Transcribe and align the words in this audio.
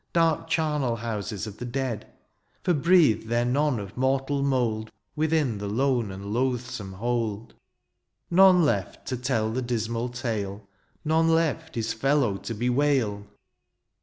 Dark 0.13 0.47
chamel 0.49 0.95
houses 0.95 1.45
of 1.45 1.59
the 1.59 1.65
dead; 1.65 2.07
For 2.63 2.73
breathed 2.73 3.27
there 3.27 3.45
none 3.45 3.77
of 3.79 3.95
mortal 3.95 4.41
mould 4.41 4.91
Within 5.15 5.59
the 5.59 5.67
lone 5.67 6.09
and 6.09 6.33
loathsome 6.33 6.93
hold. 6.93 7.53
None 8.31 8.65
left 8.65 9.05
to 9.09 9.15
tell 9.15 9.51
the 9.51 9.61
dismal 9.61 10.09
tale. 10.09 10.67
None 11.05 11.27
left 11.27 11.75
his 11.75 11.93
fellow 11.93 12.37
to 12.37 12.55
bewail 12.55 13.27